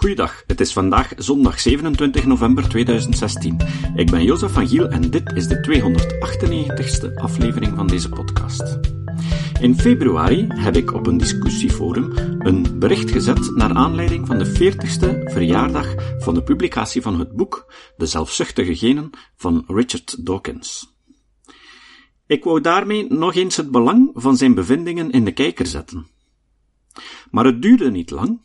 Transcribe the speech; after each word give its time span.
Goeiedag, 0.00 0.44
het 0.46 0.60
is 0.60 0.72
vandaag 0.72 1.12
zondag 1.16 1.60
27 1.60 2.26
november 2.26 2.68
2016. 2.68 3.56
Ik 3.94 4.10
ben 4.10 4.24
Jozef 4.24 4.52
van 4.52 4.68
Giel 4.68 4.88
en 4.88 5.10
dit 5.10 5.32
is 5.32 5.46
de 5.46 5.56
298ste 5.66 7.14
aflevering 7.14 7.76
van 7.76 7.86
deze 7.86 8.08
podcast. 8.08 8.78
In 9.60 9.78
februari 9.78 10.46
heb 10.48 10.76
ik 10.76 10.92
op 10.92 11.06
een 11.06 11.16
discussieforum 11.16 12.12
een 12.38 12.78
bericht 12.78 13.10
gezet 13.10 13.56
naar 13.56 13.74
aanleiding 13.74 14.26
van 14.26 14.38
de 14.38 14.46
40ste 14.46 15.32
verjaardag 15.32 15.94
van 16.18 16.34
de 16.34 16.42
publicatie 16.42 17.02
van 17.02 17.18
het 17.18 17.32
boek 17.32 17.72
De 17.96 18.06
zelfzuchtige 18.06 18.76
genen 18.76 19.10
van 19.36 19.64
Richard 19.66 20.26
Dawkins. 20.26 20.94
Ik 22.26 22.44
wou 22.44 22.60
daarmee 22.60 23.06
nog 23.08 23.34
eens 23.34 23.56
het 23.56 23.70
belang 23.70 24.10
van 24.14 24.36
zijn 24.36 24.54
bevindingen 24.54 25.10
in 25.10 25.24
de 25.24 25.32
kijker 25.32 25.66
zetten. 25.66 26.06
Maar 27.30 27.44
het 27.44 27.62
duurde 27.62 27.90
niet 27.90 28.10
lang, 28.10 28.40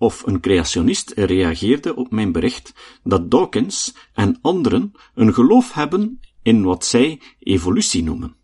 of 0.00 0.26
een 0.26 0.40
creationist 0.40 1.12
reageerde 1.16 1.96
op 1.96 2.10
mijn 2.10 2.32
bericht 2.32 2.72
dat 3.02 3.30
Dawkins 3.30 3.94
en 4.12 4.38
anderen 4.42 4.92
een 5.14 5.34
geloof 5.34 5.72
hebben 5.72 6.20
in 6.42 6.62
wat 6.62 6.84
zij 6.84 7.20
evolutie 7.38 8.02
noemen. 8.02 8.36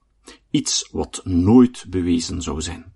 Iets 0.50 0.88
wat 0.92 1.20
nooit 1.24 1.84
bewezen 1.88 2.42
zou 2.42 2.60
zijn. 2.60 2.94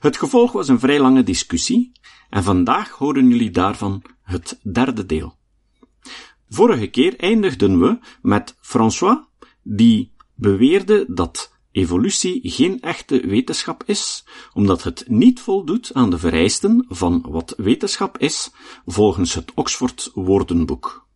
Het 0.00 0.16
gevolg 0.16 0.52
was 0.52 0.68
een 0.68 0.78
vrij 0.78 1.00
lange 1.00 1.22
discussie, 1.22 1.92
en 2.30 2.42
vandaag 2.42 2.90
horen 2.90 3.28
jullie 3.28 3.50
daarvan 3.50 4.02
het 4.22 4.60
derde 4.62 5.06
deel. 5.06 5.36
Vorige 6.48 6.86
keer 6.86 7.18
eindigden 7.18 7.80
we 7.80 7.98
met 8.22 8.56
François, 8.60 9.18
die 9.62 10.12
beweerde 10.34 11.04
dat 11.08 11.55
evolutie 11.76 12.40
geen 12.42 12.80
echte 12.80 13.26
wetenschap 13.26 13.82
is, 13.86 14.24
omdat 14.52 14.82
het 14.82 15.04
niet 15.08 15.40
voldoet 15.40 15.94
aan 15.94 16.10
de 16.10 16.18
vereisten 16.18 16.84
van 16.88 17.24
wat 17.28 17.54
wetenschap 17.56 18.18
is, 18.18 18.50
volgens 18.86 19.34
het 19.34 19.52
Oxford 19.54 20.10
Woordenboek. 20.14 21.06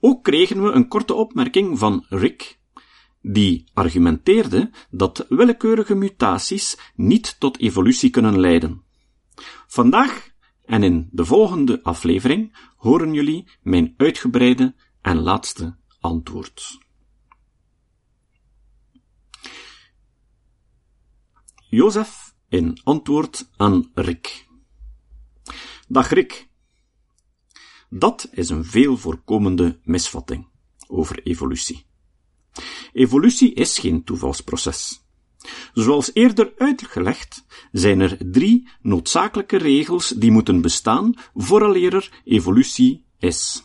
Ook 0.00 0.24
kregen 0.24 0.62
we 0.62 0.70
een 0.70 0.88
korte 0.88 1.14
opmerking 1.14 1.78
van 1.78 2.04
Rick, 2.08 2.58
die 3.20 3.64
argumenteerde 3.74 4.70
dat 4.90 5.26
willekeurige 5.28 5.94
mutaties 5.94 6.78
niet 6.94 7.36
tot 7.38 7.58
evolutie 7.58 8.10
kunnen 8.10 8.40
leiden. 8.40 8.82
Vandaag 9.66 10.30
en 10.64 10.82
in 10.82 11.08
de 11.10 11.24
volgende 11.24 11.82
aflevering 11.82 12.56
horen 12.76 13.14
jullie 13.14 13.48
mijn 13.62 13.94
uitgebreide 13.96 14.74
en 15.00 15.20
laatste 15.20 15.76
antwoord. 16.00 16.85
Jozef 21.68 22.34
in 22.48 22.80
antwoord 22.84 23.50
aan 23.56 23.90
Rick. 23.94 24.46
Dag 25.88 26.10
Rick. 26.10 26.48
Dat 27.88 28.28
is 28.32 28.48
een 28.48 28.64
veel 28.64 28.96
voorkomende 28.96 29.80
misvatting 29.82 30.48
over 30.88 31.22
evolutie. 31.22 31.86
Evolutie 32.92 33.54
is 33.54 33.78
geen 33.78 34.04
toevalsproces. 34.04 35.04
Zoals 35.72 36.10
eerder 36.14 36.52
uitgelegd, 36.56 37.46
zijn 37.72 38.00
er 38.00 38.30
drie 38.30 38.68
noodzakelijke 38.80 39.56
regels 39.56 40.08
die 40.08 40.30
moeten 40.30 40.60
bestaan 40.60 41.14
vooraleer 41.34 41.94
er 41.94 42.22
evolutie 42.24 43.04
is. 43.18 43.62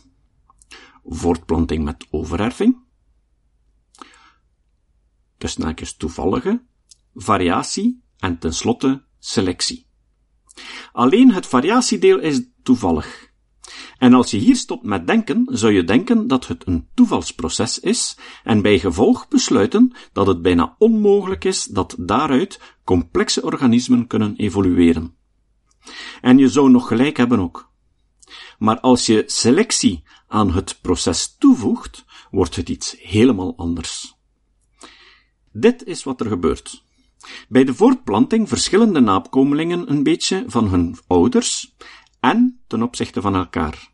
Voortplanting 1.04 1.84
met 1.84 2.06
overerving, 2.10 2.76
tussen 5.38 5.96
toevallige, 5.96 6.62
variatie 7.14 8.02
en 8.18 8.38
tenslotte 8.38 9.02
selectie. 9.18 9.86
Alleen 10.92 11.32
het 11.32 11.46
variatiedeel 11.46 12.18
is 12.18 12.40
toevallig. 12.62 13.30
En 13.98 14.14
als 14.14 14.30
je 14.30 14.36
hier 14.36 14.56
stopt 14.56 14.82
met 14.84 15.06
denken, 15.06 15.46
zou 15.50 15.72
je 15.72 15.84
denken 15.84 16.26
dat 16.26 16.46
het 16.46 16.66
een 16.66 16.88
toevalsproces 16.94 17.80
is 17.80 18.18
en 18.44 18.62
bij 18.62 18.78
gevolg 18.78 19.28
besluiten 19.28 19.92
dat 20.12 20.26
het 20.26 20.42
bijna 20.42 20.74
onmogelijk 20.78 21.44
is 21.44 21.64
dat 21.64 21.96
daaruit 21.98 22.60
complexe 22.84 23.42
organismen 23.42 24.06
kunnen 24.06 24.36
evolueren. 24.36 25.16
En 26.20 26.38
je 26.38 26.48
zou 26.48 26.70
nog 26.70 26.88
gelijk 26.88 27.16
hebben 27.16 27.38
ook. 27.38 27.70
Maar 28.58 28.80
als 28.80 29.06
je 29.06 29.22
selectie 29.26 30.02
aan 30.28 30.52
het 30.52 30.78
proces 30.80 31.36
toevoegt, 31.38 32.04
wordt 32.30 32.56
het 32.56 32.68
iets 32.68 32.96
helemaal 32.98 33.56
anders. 33.56 34.14
Dit 35.52 35.84
is 35.84 36.02
wat 36.02 36.20
er 36.20 36.26
gebeurt. 36.26 36.84
Bij 37.48 37.64
de 37.64 37.74
voortplanting 37.74 38.48
verschillen 38.48 38.92
de 38.92 39.00
nakomelingen 39.00 39.90
een 39.90 40.02
beetje 40.02 40.44
van 40.46 40.68
hun 40.68 40.96
ouders 41.06 41.74
en 42.20 42.60
ten 42.66 42.82
opzichte 42.82 43.20
van 43.20 43.34
elkaar. 43.34 43.90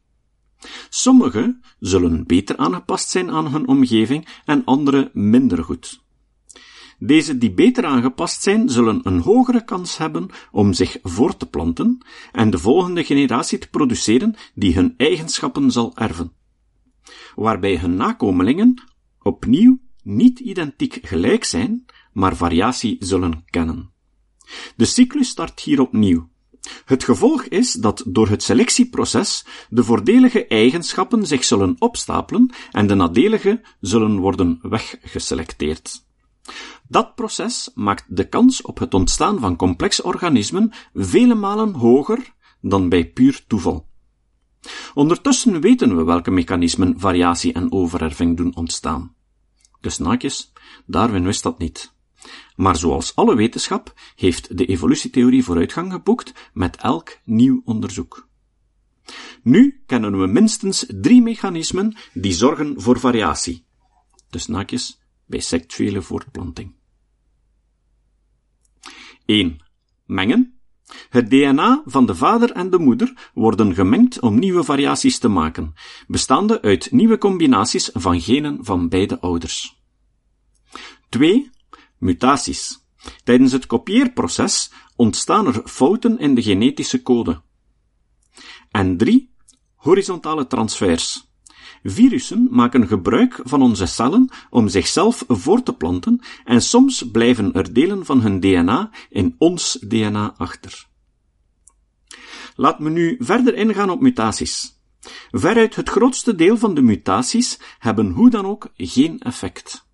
Sommige 0.89 1.59
zullen 1.79 2.27
beter 2.27 2.57
aangepast 2.57 3.11
zijn 3.11 3.31
aan 3.31 3.53
hun 3.53 3.69
omgeving 3.69 4.29
en 4.45 4.65
andere 4.65 5.11
minder 5.13 5.65
goed. 5.65 6.07
Deze 6.99 7.39
die 7.39 7.53
beter 7.53 7.85
aangepast 7.85 8.43
zijn, 8.43 8.69
zullen 8.69 9.01
een 9.03 9.21
hogere 9.21 9.65
kans 9.65 9.97
hebben 9.97 10.29
om 10.51 10.73
zich 10.73 10.99
voort 11.03 11.39
te 11.39 11.47
planten 11.47 11.99
en 12.33 12.51
de 12.51 12.59
volgende 12.59 13.05
generatie 13.05 13.59
te 13.59 13.69
produceren 13.69 14.35
die 14.55 14.75
hun 14.75 14.95
eigenschappen 14.97 15.71
zal 15.71 15.97
erven. 15.97 16.33
Waarbij 17.35 17.77
hun 17.77 17.95
nakomelingen 17.95 18.83
opnieuw 19.23 19.79
niet 20.03 20.39
identiek 20.39 20.99
gelijk 21.03 21.45
zijn, 21.45 21.85
maar 22.13 22.37
variatie 22.37 22.97
zullen 22.99 23.45
kennen. 23.47 23.91
De 24.77 24.85
cyclus 24.85 25.29
start 25.29 25.61
hier 25.61 25.81
opnieuw. 25.81 26.29
Het 26.85 27.05
gevolg 27.05 27.45
is 27.45 27.73
dat 27.73 28.03
door 28.07 28.29
het 28.29 28.43
selectieproces 28.43 29.45
de 29.69 29.85
voordelige 29.85 30.47
eigenschappen 30.47 31.27
zich 31.27 31.45
zullen 31.45 31.77
opstapelen 31.79 32.51
en 32.71 32.87
de 32.87 32.95
nadelige 32.95 33.61
zullen 33.81 34.19
worden 34.19 34.59
weggeselecteerd. 34.63 36.07
Dat 36.89 37.15
proces 37.15 37.71
maakt 37.75 38.05
de 38.09 38.29
kans 38.29 38.63
op 38.63 38.79
het 38.79 38.95
ontstaan 38.95 39.41
van 39.41 39.57
complexe 39.57 40.03
organismen 40.03 40.73
vele 40.95 41.35
malen 41.35 41.73
hoger 41.73 42.35
dan 42.61 42.89
bij 42.89 43.11
puur 43.11 43.45
toeval. 43.47 43.87
Ondertussen 44.95 45.61
weten 45.61 45.97
we 45.97 46.05
welke 46.05 46.31
mechanismen 46.31 47.01
variatie 47.01 47.53
en 47.53 47.73
overerving 47.73 48.37
doen 48.37 48.57
ontstaan. 48.57 49.15
Dus 49.81 49.99
naakjes, 49.99 50.53
Darwin 50.87 51.25
wist 51.25 51.43
dat 51.43 51.59
niet. 51.59 51.97
Maar 52.57 52.77
zoals 52.77 53.15
alle 53.15 53.37
wetenschap 53.37 53.95
heeft 54.15 54.59
de 54.59 54.67
evolutietheorie 54.67 55.45
vooruitgang 55.45 55.93
geboekt 55.93 56.51
met 56.53 56.77
elk 56.77 57.19
nieuw 57.25 57.63
onderzoek. 57.65 58.29
Nu 59.43 59.83
kennen 59.87 60.21
we 60.21 60.27
minstens 60.27 60.87
drie 60.89 61.23
mechanismen 61.23 61.97
die 62.13 62.33
zorgen 62.33 62.81
voor 62.81 62.99
variatie. 62.99 63.67
Dus 64.31 64.47
naakjes 64.47 65.01
bij 65.27 65.41
seksuele 65.41 66.03
voortplanting. 66.03 66.75
1. 69.25 69.61
Mengen. 70.07 70.59
Het 71.09 71.31
DNA 71.31 71.83
van 71.85 72.07
de 72.07 72.15
vader 72.15 72.53
en 72.53 72.71
de 72.71 72.79
moeder 72.79 73.31
worden 73.35 73.75
gemengd 73.75 74.21
om 74.21 74.39
nieuwe 74.39 74.65
variaties 74.65 75.19
te 75.19 75.29
maken, 75.29 75.75
bestaande 76.07 76.63
uit 76.63 76.93
nieuwe 76.93 77.19
combinaties 77.19 77.91
van 77.93 78.21
genen 78.21 78.65
van 78.65 78.89
beide 78.89 79.21
ouders. 79.21 79.83
2. 81.09 81.51
Mutaties. 81.99 82.87
Tijdens 83.25 83.53
het 83.53 83.67
kopieerproces 83.67 84.73
ontstaan 84.97 85.47
er 85.47 85.63
fouten 85.65 86.19
in 86.19 86.35
de 86.35 86.43
genetische 86.43 87.03
code. 87.03 87.43
En 88.71 88.97
3. 88.97 89.35
Horizontale 89.75 90.47
transfers. 90.47 91.29
Virussen 91.83 92.49
maken 92.51 92.87
gebruik 92.87 93.41
van 93.45 93.63
onze 93.63 93.87
cellen 93.87 94.31
om 94.51 94.69
zichzelf 94.69 95.25
voor 95.29 95.63
te 95.63 95.75
planten 95.75 96.21
en 96.45 96.63
soms 96.63 97.11
blijven 97.11 97.53
er 97.53 97.73
delen 97.73 98.05
van 98.05 98.21
hun 98.21 98.41
DNA 98.41 98.91
in 99.11 99.35
ons 99.39 99.73
DNA 99.73 100.35
achter. 100.37 100.87
Laat 102.55 102.79
me 102.79 102.91
nu 102.91 103.17
verder 103.19 103.55
ingaan 103.55 103.91
op 103.91 104.01
mutaties. 104.01 104.81
Veruit 105.31 105.75
het 105.75 105.89
grootste 105.89 106.35
deel 106.35 106.57
van 106.57 106.75
de 106.75 106.83
mutaties 106.83 107.59
hebben 107.79 108.11
hoe 108.11 108.31
dan 108.31 108.47
ook 108.47 108.69
geen 108.77 109.19
effect. 109.19 109.88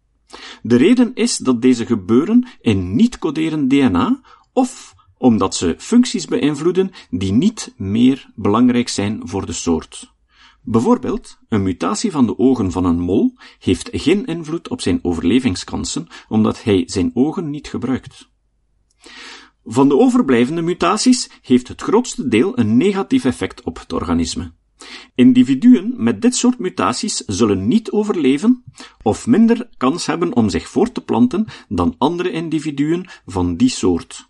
De 0.66 0.76
reden 0.76 1.14
is 1.14 1.36
dat 1.36 1.62
deze 1.62 1.86
gebeuren 1.86 2.46
in 2.60 2.96
niet-coderend 2.96 3.70
DNA 3.70 4.20
of 4.52 4.94
omdat 5.18 5.54
ze 5.54 5.74
functies 5.78 6.26
beïnvloeden 6.26 6.90
die 7.10 7.32
niet 7.32 7.74
meer 7.76 8.30
belangrijk 8.34 8.88
zijn 8.88 9.20
voor 9.28 9.46
de 9.46 9.52
soort. 9.52 10.14
Bijvoorbeeld, 10.62 11.38
een 11.48 11.62
mutatie 11.62 12.10
van 12.10 12.26
de 12.26 12.38
ogen 12.38 12.72
van 12.72 12.84
een 12.84 13.00
mol 13.00 13.34
heeft 13.58 13.88
geen 13.92 14.24
invloed 14.24 14.68
op 14.68 14.80
zijn 14.80 14.98
overlevingskansen, 15.02 16.06
omdat 16.28 16.62
hij 16.62 16.82
zijn 16.86 17.10
ogen 17.14 17.50
niet 17.50 17.68
gebruikt. 17.68 18.28
Van 19.64 19.88
de 19.88 19.96
overblijvende 19.96 20.62
mutaties 20.62 21.30
heeft 21.42 21.68
het 21.68 21.82
grootste 21.82 22.28
deel 22.28 22.58
een 22.58 22.76
negatief 22.76 23.24
effect 23.24 23.62
op 23.62 23.78
het 23.78 23.92
organisme. 23.92 24.52
Individuen 25.14 25.94
met 25.96 26.22
dit 26.22 26.36
soort 26.36 26.58
mutaties 26.58 27.16
zullen 27.16 27.68
niet 27.68 27.90
overleven 27.90 28.64
of 29.02 29.26
minder 29.26 29.68
kans 29.76 30.06
hebben 30.06 30.36
om 30.36 30.48
zich 30.48 30.68
voort 30.68 30.94
te 30.94 31.00
planten 31.00 31.46
dan 31.68 31.94
andere 31.98 32.30
individuen 32.30 33.06
van 33.26 33.56
die 33.56 33.68
soort. 33.68 34.28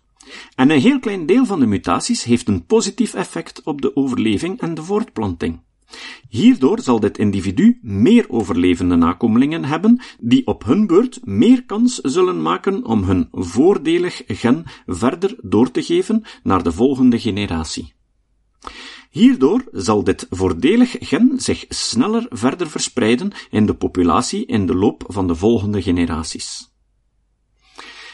En 0.55 0.69
een 0.69 0.79
heel 0.79 0.99
klein 0.99 1.25
deel 1.25 1.45
van 1.45 1.59
de 1.59 1.65
mutaties 1.65 2.23
heeft 2.23 2.47
een 2.47 2.65
positief 2.65 3.13
effect 3.13 3.61
op 3.63 3.81
de 3.81 3.95
overleving 3.95 4.59
en 4.59 4.73
de 4.73 4.83
voortplanting. 4.83 5.63
Hierdoor 6.29 6.79
zal 6.81 6.99
dit 6.99 7.17
individu 7.17 7.79
meer 7.81 8.25
overlevende 8.29 8.95
nakomelingen 8.95 9.65
hebben, 9.65 10.01
die 10.19 10.47
op 10.47 10.63
hun 10.63 10.87
beurt 10.87 11.19
meer 11.23 11.65
kans 11.65 11.95
zullen 11.95 12.41
maken 12.41 12.85
om 12.85 13.03
hun 13.03 13.27
voordelig 13.31 14.21
gen 14.27 14.63
verder 14.85 15.35
door 15.41 15.71
te 15.71 15.83
geven 15.83 16.23
naar 16.43 16.63
de 16.63 16.71
volgende 16.71 17.19
generatie. 17.19 17.94
Hierdoor 19.15 19.63
zal 19.71 20.03
dit 20.03 20.27
voordelig 20.29 20.95
gen 20.99 21.33
zich 21.35 21.65
sneller 21.69 22.25
verder 22.29 22.69
verspreiden 22.69 23.31
in 23.49 23.65
de 23.65 23.75
populatie 23.75 24.45
in 24.45 24.65
de 24.65 24.75
loop 24.75 25.03
van 25.07 25.27
de 25.27 25.35
volgende 25.35 25.81
generaties. 25.81 26.71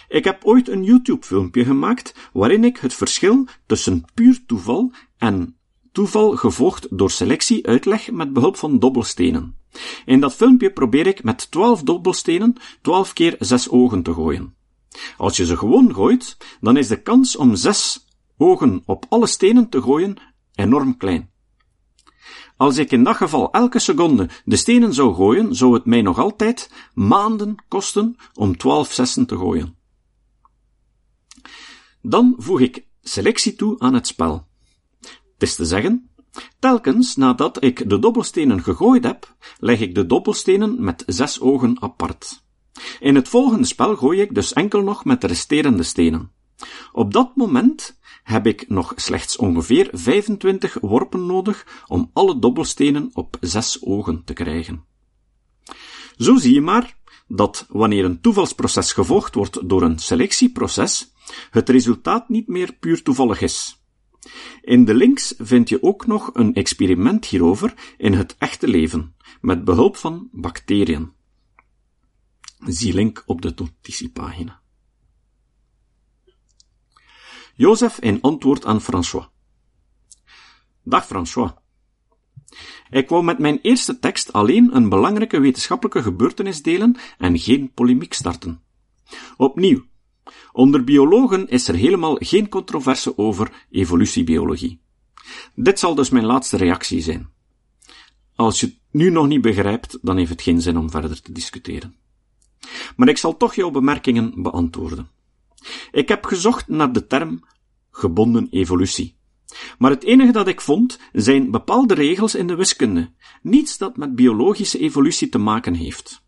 Ik 0.07 0.23
heb 0.23 0.45
ooit 0.45 0.69
een 0.69 0.83
YouTube-filmpje 0.83 1.65
gemaakt 1.65 2.15
waarin 2.33 2.63
ik 2.63 2.77
het 2.77 2.93
verschil 2.93 3.47
tussen 3.65 4.05
puur 4.13 4.39
toeval 4.45 4.91
en 5.17 5.55
toeval 5.91 6.35
gevolgd 6.35 6.87
door 6.89 7.11
selectie 7.11 7.67
uitleg 7.67 8.11
met 8.11 8.33
behulp 8.33 8.55
van 8.55 8.79
dobbelstenen. 8.79 9.55
In 10.05 10.19
dat 10.19 10.33
filmpje 10.33 10.71
probeer 10.71 11.07
ik 11.07 11.23
met 11.23 11.51
12 11.51 11.83
dobbelstenen 11.83 12.55
12 12.81 13.13
keer 13.13 13.35
6 13.39 13.69
ogen 13.69 14.03
te 14.03 14.13
gooien. 14.13 14.55
Als 15.17 15.37
je 15.37 15.45
ze 15.45 15.57
gewoon 15.57 15.93
gooit, 15.93 16.37
dan 16.59 16.77
is 16.77 16.87
de 16.87 17.01
kans 17.01 17.35
om 17.35 17.55
6 17.55 18.05
ogen 18.37 18.83
op 18.85 19.05
alle 19.09 19.27
stenen 19.27 19.69
te 19.69 19.81
gooien 19.81 20.17
enorm 20.61 20.97
klein. 20.97 21.29
Als 22.57 22.77
ik 22.77 22.91
in 22.91 23.03
dat 23.03 23.15
geval 23.15 23.51
elke 23.51 23.79
seconde 23.79 24.29
de 24.45 24.55
stenen 24.55 24.93
zou 24.93 25.13
gooien, 25.13 25.55
zou 25.55 25.73
het 25.73 25.85
mij 25.85 26.01
nog 26.01 26.19
altijd 26.19 26.71
maanden 26.93 27.55
kosten 27.67 28.15
om 28.33 28.57
12 28.57 28.91
zessen 28.91 29.25
te 29.25 29.37
gooien. 29.37 29.75
Dan 32.01 32.35
voeg 32.37 32.59
ik 32.59 32.87
selectie 33.01 33.55
toe 33.55 33.79
aan 33.79 33.93
het 33.93 34.07
spel. 34.07 34.47
Het 35.01 35.49
is 35.49 35.55
te 35.55 35.65
zeggen, 35.65 36.09
telkens 36.59 37.15
nadat 37.15 37.63
ik 37.63 37.89
de 37.89 37.99
dobbelstenen 37.99 38.63
gegooid 38.63 39.03
heb, 39.03 39.35
leg 39.57 39.79
ik 39.79 39.95
de 39.95 40.05
dobbelstenen 40.05 40.83
met 40.83 41.03
zes 41.05 41.39
ogen 41.39 41.81
apart. 41.81 42.43
In 42.99 43.15
het 43.15 43.29
volgende 43.29 43.67
spel 43.67 43.95
gooi 43.95 44.21
ik 44.21 44.35
dus 44.35 44.53
enkel 44.53 44.81
nog 44.81 45.05
met 45.05 45.21
de 45.21 45.27
resterende 45.27 45.83
stenen. 45.83 46.31
Op 46.91 47.13
dat 47.13 47.35
moment 47.35 47.99
heb 48.23 48.47
ik 48.47 48.69
nog 48.69 48.93
slechts 48.95 49.37
ongeveer 49.37 49.89
25 49.91 50.77
worpen 50.81 51.25
nodig 51.25 51.83
om 51.87 52.09
alle 52.13 52.39
dobbelstenen 52.39 53.09
op 53.13 53.37
zes 53.41 53.83
ogen 53.83 54.23
te 54.23 54.33
krijgen. 54.33 54.83
Zo 56.17 56.37
zie 56.37 56.53
je 56.53 56.61
maar 56.61 56.97
dat 57.27 57.65
wanneer 57.69 58.05
een 58.05 58.21
toevalsproces 58.21 58.93
gevolgd 58.93 59.35
wordt 59.35 59.69
door 59.69 59.81
een 59.81 59.99
selectieproces, 59.99 61.13
het 61.49 61.69
resultaat 61.69 62.29
niet 62.29 62.47
meer 62.47 62.73
puur 62.73 63.03
toevallig 63.03 63.41
is. 63.41 63.81
In 64.61 64.85
de 64.85 64.93
links 64.93 65.33
vind 65.37 65.69
je 65.69 65.83
ook 65.83 66.07
nog 66.07 66.29
een 66.33 66.53
experiment 66.53 67.25
hierover 67.25 67.73
in 67.97 68.13
het 68.13 68.35
echte 68.37 68.67
leven, 68.67 69.15
met 69.41 69.63
behulp 69.63 69.97
van 69.97 70.29
bacteriën. 70.31 71.11
Zie 72.59 72.93
link 72.93 73.23
op 73.25 73.41
de 73.41 73.53
notitiepagina. 73.55 74.60
Jozef 77.61 77.99
in 77.99 78.21
antwoord 78.21 78.65
aan 78.65 78.81
François. 78.81 79.25
Dag 80.83 81.05
François. 81.05 81.51
Ik 82.89 83.09
wou 83.09 83.23
met 83.23 83.39
mijn 83.39 83.59
eerste 83.61 83.99
tekst 83.99 84.33
alleen 84.33 84.75
een 84.75 84.89
belangrijke 84.89 85.39
wetenschappelijke 85.39 86.01
gebeurtenis 86.01 86.61
delen 86.61 86.97
en 87.17 87.39
geen 87.39 87.71
polemiek 87.73 88.13
starten. 88.13 88.61
Opnieuw, 89.37 89.85
Onder 90.51 90.83
biologen 90.83 91.47
is 91.47 91.67
er 91.67 91.75
helemaal 91.75 92.15
geen 92.15 92.49
controverse 92.49 93.17
over 93.17 93.65
evolutiebiologie. 93.71 94.81
Dit 95.55 95.79
zal 95.79 95.95
dus 95.95 96.09
mijn 96.09 96.25
laatste 96.25 96.57
reactie 96.57 97.01
zijn. 97.01 97.29
Als 98.35 98.59
je 98.59 98.65
het 98.65 98.77
nu 98.91 99.09
nog 99.09 99.27
niet 99.27 99.41
begrijpt, 99.41 99.97
dan 100.01 100.17
heeft 100.17 100.29
het 100.29 100.41
geen 100.41 100.61
zin 100.61 100.77
om 100.77 100.89
verder 100.89 101.21
te 101.21 101.31
discussiëren. 101.31 101.95
Maar 102.95 103.07
ik 103.07 103.17
zal 103.17 103.37
toch 103.37 103.55
jouw 103.55 103.71
bemerkingen 103.71 104.41
beantwoorden. 104.41 105.09
Ik 105.91 106.07
heb 106.07 106.25
gezocht 106.25 106.67
naar 106.67 106.91
de 106.91 107.07
term 107.07 107.43
gebonden 107.91 108.47
evolutie. 108.51 109.19
Maar 109.77 109.91
het 109.91 110.03
enige 110.03 110.31
dat 110.31 110.47
ik 110.47 110.61
vond 110.61 110.99
zijn 111.13 111.51
bepaalde 111.51 111.93
regels 111.93 112.35
in 112.35 112.47
de 112.47 112.55
wiskunde, 112.55 113.11
niets 113.41 113.77
dat 113.77 113.97
met 113.97 114.15
biologische 114.15 114.79
evolutie 114.79 115.29
te 115.29 115.37
maken 115.37 115.73
heeft. 115.73 116.23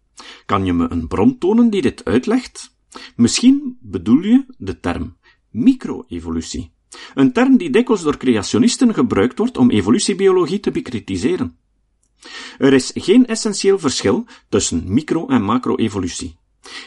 Kan 0.45 0.65
je 0.65 0.74
me 0.74 0.88
een 0.89 1.07
bron 1.07 1.38
tonen 1.38 1.69
die 1.69 1.81
dit 1.81 2.06
uitlegt? 2.06 2.75
Misschien 3.15 3.77
bedoel 3.81 4.21
je 4.21 4.45
de 4.57 4.80
term 4.80 5.18
micro-evolutie, 5.51 6.74
een 7.13 7.33
term 7.33 7.57
die 7.57 7.69
dikwijls 7.69 8.04
door 8.04 8.18
creationisten 8.18 8.94
gebruikt 8.94 9.38
wordt 9.38 9.57
om 9.57 9.69
evolutiebiologie 9.69 10.60
te 10.60 10.71
bekritiseren. 10.71 11.57
Er 12.57 12.74
is 12.74 12.92
geen 12.94 13.25
essentieel 13.25 13.80
verschil 13.80 14.25
tussen 14.50 14.83
micro- 14.86 15.27
en 15.27 15.44
macro-evolutie. 15.44 16.38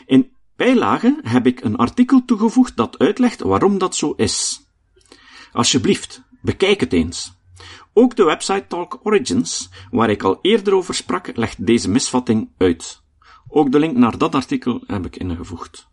In 0.06 0.32
bijlage 0.56 1.19
heb 1.23 1.46
ik 1.46 1.61
een 1.64 1.76
artikel 1.76 2.25
toegevoegd 2.25 2.76
dat 2.76 2.99
uitlegt 2.99 3.40
waarom 3.40 3.78
dat 3.78 3.96
zo 3.96 4.12
is. 4.17 4.65
Alsjeblieft, 5.56 6.22
bekijk 6.42 6.80
het 6.80 6.92
eens. 6.92 7.32
Ook 7.92 8.16
de 8.16 8.24
website 8.24 8.64
Talk 8.68 9.00
Origins, 9.02 9.68
waar 9.90 10.10
ik 10.10 10.22
al 10.22 10.38
eerder 10.42 10.74
over 10.74 10.94
sprak, 10.94 11.36
legt 11.36 11.66
deze 11.66 11.90
misvatting 11.90 12.48
uit. 12.58 13.02
Ook 13.48 13.72
de 13.72 13.78
link 13.78 13.96
naar 13.96 14.18
dat 14.18 14.34
artikel 14.34 14.82
heb 14.86 15.06
ik 15.06 15.16
ingevoegd. 15.16 15.88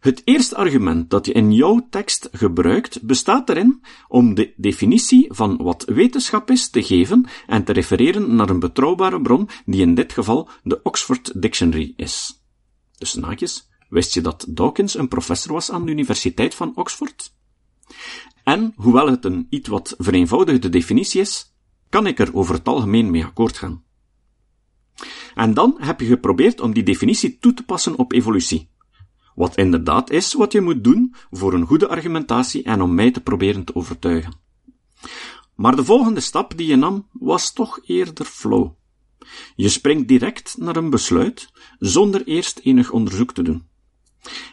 Het 0.00 0.22
eerste 0.24 0.56
argument 0.56 1.10
dat 1.10 1.26
je 1.26 1.32
in 1.32 1.52
jouw 1.52 1.86
tekst 1.90 2.28
gebruikt 2.32 3.02
bestaat 3.02 3.48
erin 3.48 3.84
om 4.08 4.34
de 4.34 4.52
definitie 4.56 5.26
van 5.28 5.56
wat 5.56 5.84
wetenschap 5.84 6.50
is 6.50 6.70
te 6.70 6.82
geven 6.82 7.26
en 7.46 7.64
te 7.64 7.72
refereren 7.72 8.34
naar 8.34 8.48
een 8.48 8.60
betrouwbare 8.60 9.20
bron 9.20 9.48
die 9.66 9.80
in 9.80 9.94
dit 9.94 10.12
geval 10.12 10.48
de 10.62 10.80
Oxford 10.82 11.42
Dictionary 11.42 11.92
is. 11.96 12.44
Dus 12.98 13.14
naakjes, 13.14 13.68
wist 13.88 14.14
je 14.14 14.20
dat 14.20 14.46
Dawkins 14.48 14.98
een 14.98 15.08
professor 15.08 15.52
was 15.52 15.70
aan 15.70 15.84
de 15.84 15.90
Universiteit 15.90 16.54
van 16.54 16.72
Oxford? 16.76 17.32
En, 18.44 18.72
hoewel 18.76 19.06
het 19.06 19.24
een 19.24 19.46
iets 19.50 19.68
wat 19.68 19.94
vereenvoudigde 19.98 20.68
definitie 20.68 21.20
is, 21.20 21.54
kan 21.88 22.06
ik 22.06 22.18
er 22.18 22.34
over 22.34 22.54
het 22.54 22.68
algemeen 22.68 23.10
mee 23.10 23.24
akkoord 23.24 23.56
gaan. 23.56 23.82
En 25.34 25.54
dan 25.54 25.76
heb 25.78 26.00
je 26.00 26.06
geprobeerd 26.06 26.60
om 26.60 26.72
die 26.72 26.82
definitie 26.82 27.38
toe 27.38 27.54
te 27.54 27.64
passen 27.64 27.96
op 27.96 28.12
evolutie. 28.12 28.70
Wat 29.34 29.56
inderdaad 29.56 30.10
is 30.10 30.32
wat 30.32 30.52
je 30.52 30.60
moet 30.60 30.84
doen 30.84 31.14
voor 31.30 31.54
een 31.54 31.66
goede 31.66 31.88
argumentatie 31.88 32.62
en 32.62 32.82
om 32.82 32.94
mij 32.94 33.10
te 33.10 33.20
proberen 33.20 33.64
te 33.64 33.74
overtuigen. 33.74 34.32
Maar 35.54 35.76
de 35.76 35.84
volgende 35.84 36.20
stap 36.20 36.56
die 36.56 36.66
je 36.66 36.76
nam 36.76 37.08
was 37.12 37.52
toch 37.52 37.80
eerder 37.84 38.24
flow. 38.24 38.72
Je 39.56 39.68
springt 39.68 40.08
direct 40.08 40.56
naar 40.58 40.76
een 40.76 40.90
besluit 40.90 41.52
zonder 41.78 42.26
eerst 42.26 42.58
enig 42.58 42.90
onderzoek 42.90 43.34
te 43.34 43.42
doen. 43.42 43.68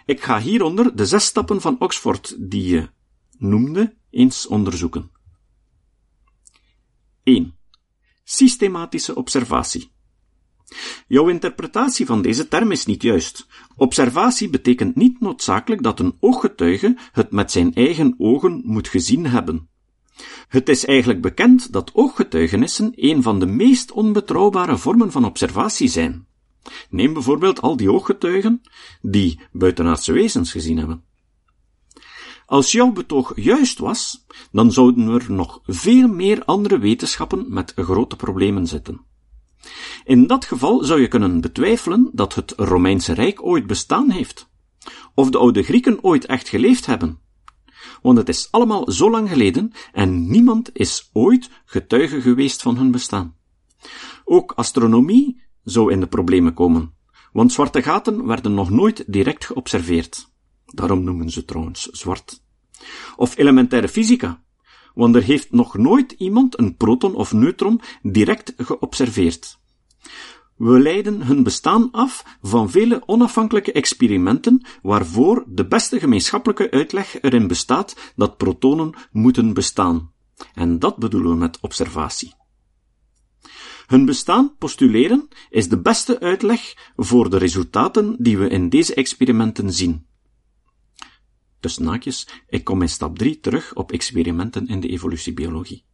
Ik 0.06 0.22
ga 0.22 0.40
hieronder 0.40 0.96
de 0.96 1.06
zes 1.06 1.26
stappen 1.26 1.62
van 1.62 1.80
Oxford 1.80 2.36
die 2.40 2.68
je 2.68 2.90
noemde 3.42 3.96
eens 4.10 4.48
onderzoeken. 4.48 5.12
1. 7.24 7.56
Systematische 8.24 9.16
observatie. 9.16 9.92
Jouw 11.08 11.30
interpretatie 11.30 12.06
van 12.06 12.22
deze 12.22 12.48
term 12.48 12.72
is 12.72 12.86
niet 12.86 13.02
juist. 13.02 13.48
Observatie 13.76 14.50
betekent 14.50 14.96
niet 14.96 15.20
noodzakelijk 15.20 15.84
dat 15.84 16.00
een 16.00 16.18
ooggetuige 16.20 16.98
het 17.12 17.32
met 17.32 17.52
zijn 17.52 17.74
eigen 17.74 18.16
ogen 18.18 18.62
moet 18.66 18.88
gezien 18.88 19.26
hebben. 19.26 19.70
Het 20.48 20.70
is 20.70 20.86
eigenlijk 20.86 21.22
bekend 21.22 21.74
dat 21.74 21.92
ooggetuigenissen 21.94 22.92
een 22.96 23.24
van 23.24 23.40
de 23.40 23.46
meest 23.46 23.92
onbetrouwbare 23.92 24.78
vormen 24.78 25.12
van 25.12 25.26
observatie 25.26 25.88
zijn. 25.88 26.28
Neem 26.90 27.14
bijvoorbeeld 27.14 27.62
al 27.62 27.78
die 27.78 27.92
ooggetuigen 27.92 28.62
die 29.02 29.40
buitenaardse 29.52 30.12
wezens 30.12 30.52
gezien 30.52 30.78
hebben. 30.78 31.04
Als 32.52 32.72
jouw 32.72 32.92
betoog 32.92 33.32
juist 33.36 33.80
was, 33.80 34.26
dan 34.52 34.72
zouden 34.72 35.08
er 35.08 35.32
nog 35.32 35.60
veel 35.66 36.08
meer 36.08 36.44
andere 36.46 36.80
wetenschappen 36.80 37.46
met 37.48 37.74
grote 37.76 38.16
problemen 38.16 38.68
zitten. 38.68 39.02
In 40.04 40.28
dat 40.28 40.46
geval 40.46 40.84
zou 40.84 41.02
je 41.02 41.08
kunnen 41.08 41.42
betwijfelen 41.42 42.10
dat 42.14 42.36
het 42.36 42.54
Romeinse 42.58 43.14
Rijk 43.14 43.46
ooit 43.46 43.68
bestaan 43.68 44.10
heeft. 44.10 44.50
Of 45.16 45.30
de 45.30 45.38
oude 45.38 45.64
Grieken 45.64 46.04
ooit 46.04 46.26
echt 46.26 46.50
geleefd 46.50 46.86
hebben. 46.86 47.20
Want 48.02 48.18
het 48.18 48.30
is 48.30 48.48
allemaal 48.52 48.92
zo 48.92 49.12
lang 49.12 49.30
geleden 49.30 49.72
en 49.92 50.30
niemand 50.30 50.70
is 50.74 51.10
ooit 51.14 51.50
getuige 51.66 52.22
geweest 52.22 52.62
van 52.62 52.78
hun 52.78 52.92
bestaan. 52.92 53.36
Ook 54.26 54.52
astronomie 54.52 55.42
zou 55.64 55.92
in 55.92 56.00
de 56.00 56.08
problemen 56.08 56.54
komen, 56.54 56.94
want 57.32 57.52
zwarte 57.52 57.82
gaten 57.82 58.26
werden 58.26 58.54
nog 58.54 58.70
nooit 58.70 59.04
direct 59.08 59.46
geobserveerd. 59.46 60.31
Daarom 60.72 61.04
noemen 61.04 61.30
ze 61.30 61.46
trouwens 61.46 61.86
zwart. 61.86 62.42
Of 63.16 63.38
elementaire 63.38 63.88
fysica, 63.88 64.44
want 64.94 65.16
er 65.16 65.24
heeft 65.24 65.52
nog 65.52 65.78
nooit 65.78 66.12
iemand 66.12 66.60
een 66.60 66.76
proton 66.76 67.16
of 67.16 67.34
neutron 67.34 67.82
direct 68.02 68.54
geobserveerd. 68.58 69.60
We 70.56 70.80
leiden 70.80 71.22
hun 71.22 71.44
bestaan 71.44 71.92
af 71.92 72.38
van 72.42 72.70
vele 72.70 73.04
onafhankelijke 73.06 73.72
experimenten 73.72 74.66
waarvoor 74.82 75.44
de 75.48 75.68
beste 75.68 76.00
gemeenschappelijke 76.00 76.72
uitleg 76.72 77.22
erin 77.22 77.48
bestaat 77.48 78.14
dat 78.16 78.38
protonen 78.38 78.94
moeten 79.12 79.54
bestaan. 79.54 80.12
En 80.54 80.80
dat 80.80 80.98
bedoelen 80.98 81.32
we 81.32 81.38
met 81.38 81.58
observatie. 81.62 82.34
Hun 83.88 84.06
bestaan 84.06 84.56
postuleren 84.58 85.28
is 85.50 85.70
de 85.70 85.82
beste 85.82 86.20
uitleg 86.20 86.92
voor 86.96 87.30
de 87.30 87.38
resultaten 87.38 88.16
die 88.20 88.38
we 88.38 88.50
in 88.50 88.70
deze 88.70 88.94
experimenten 88.94 89.74
zien. 89.74 90.06
Dus 91.62 91.78
naakjes, 91.78 92.28
ik 92.48 92.64
kom 92.64 92.82
in 92.82 92.90
stap 92.90 93.18
3 93.18 93.40
terug 93.40 93.74
op 93.74 93.92
experimenten 93.92 94.68
in 94.68 94.80
de 94.80 94.88
evolutiebiologie. 94.88 95.86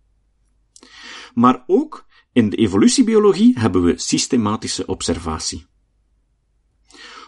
Maar 1.33 1.63
ook 1.67 2.05
in 2.31 2.49
de 2.49 2.57
evolutiebiologie 2.57 3.59
hebben 3.59 3.83
we 3.83 3.97
systematische 3.97 4.85
observatie. 4.85 5.65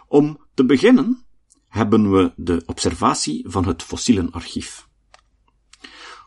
Om 0.08 0.46
te 0.54 0.66
beginnen 0.66 1.26
hebben 1.68 2.12
we 2.12 2.34
de 2.36 2.64
observatie 2.66 3.46
van 3.50 3.68
het 3.68 3.84
fossielenarchief. 3.84 4.88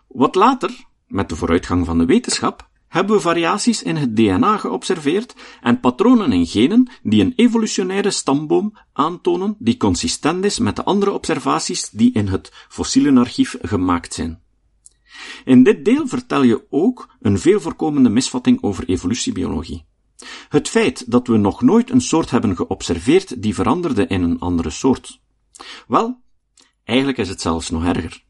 Wat 0.09 0.35
later, 0.35 0.85
met 1.07 1.28
de 1.28 1.37
vooruitgang 1.37 1.87
van 1.87 1.99
de 1.99 2.04
wetenschap, 2.04 2.71
hebben 2.92 3.16
we 3.16 3.22
variaties 3.22 3.82
in 3.82 3.96
het 3.96 4.16
DNA 4.16 4.56
geobserveerd 4.56 5.34
en 5.61 5.80
patronen 5.80 6.32
in 6.32 6.46
genen 6.46 6.90
die 7.02 7.20
een 7.20 7.32
evolutionaire 7.37 8.11
stamboom 8.11 8.76
aantonen 8.92 9.56
die 9.58 9.76
consistent 9.76 10.44
is 10.44 10.58
met 10.58 10.76
de 10.76 10.84
andere 10.84 11.11
observaties 11.11 11.88
die 11.90 12.12
in 12.12 12.28
het 12.28 12.52
fossielenarchief 12.68 13.56
gemaakt 13.62 14.14
zijn. 14.14 14.40
In 15.44 15.62
dit 15.62 15.84
deel 15.84 16.06
vertel 16.06 16.42
je 16.42 16.66
ook 16.70 17.08
een 17.20 17.38
veel 17.38 17.61
voorkomende 17.61 18.08
misvatting 18.08 18.62
over 18.62 18.88
evolutiebiologie. 18.88 19.84
Het 20.49 20.68
feit 20.68 21.11
dat 21.11 21.26
we 21.26 21.37
nog 21.37 21.62
nooit 21.62 21.90
een 21.90 22.00
soort 22.00 22.30
hebben 22.30 22.56
geobserveerd 22.56 23.42
die 23.42 23.54
veranderde 23.54 24.06
in 24.06 24.22
een 24.22 24.38
andere 24.38 24.70
soort. 24.70 25.20
Wel, 25.87 26.20
eigenlijk 26.84 27.18
is 27.18 27.28
het 27.28 27.40
zelfs 27.40 27.70
nog 27.70 27.84
erger. 27.84 28.25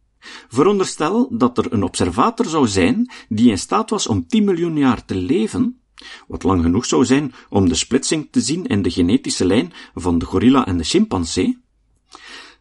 Veronderstel 0.49 1.29
dat 1.31 1.59
er 1.59 1.73
een 1.73 1.83
observator 1.83 2.47
zou 2.47 2.69
zijn 2.69 3.13
die 3.29 3.51
in 3.51 3.59
staat 3.59 3.91
was 3.91 4.07
om 4.07 4.27
10 4.27 4.45
miljoen 4.45 4.77
jaar 4.77 5.05
te 5.05 5.15
leven, 5.15 5.81
wat 6.29 6.43
lang 6.43 6.63
genoeg 6.63 6.85
zou 6.85 7.05
zijn 7.05 7.35
om 7.49 7.69
de 7.69 7.75
splitsing 7.75 8.29
te 8.31 8.41
zien 8.41 8.67
in 8.67 8.83
de 8.83 8.91
genetische 8.91 9.45
lijn 9.45 9.73
van 9.95 10.19
de 10.19 10.25
gorilla 10.25 10.67
en 10.67 10.77
de 10.77 10.85
chimpansee, 10.85 11.59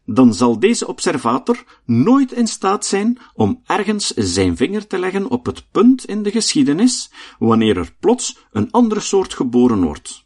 dan 0.06 0.34
zal 0.34 0.60
deze 0.60 0.88
observator 0.88 1.64
nooit 1.86 2.32
in 2.32 2.48
staat 2.48 2.86
zijn 2.86 3.18
om 3.34 3.62
ergens 3.66 4.08
zijn 4.08 4.58
vinger 4.58 4.88
te 4.88 5.00
leggen 5.00 5.30
op 5.30 5.46
het 5.46 5.66
punt 5.72 6.06
in 6.06 6.24
de 6.24 6.32
geschiedenis 6.32 7.12
wanneer 7.40 7.78
er 7.78 7.96
plots 8.00 8.38
een 8.52 8.72
andere 8.72 9.00
soort 9.00 9.34
geboren 9.34 9.84
wordt. 9.84 10.26